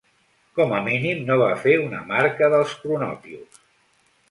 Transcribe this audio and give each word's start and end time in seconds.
Com 0.59 0.71
a 0.77 0.79
mínim 0.87 1.21
no 1.27 1.37
va 1.43 1.51
fer 1.67 1.77
una 1.83 2.01
marca 2.09 2.51
dels 2.57 2.75
cronopios. 2.87 3.65